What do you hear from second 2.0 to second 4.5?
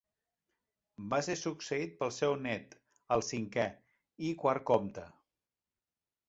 seu nét, el cinquè i